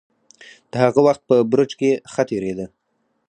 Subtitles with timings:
[0.71, 2.65] د هغه وخت په برج کې ښه تېرېده.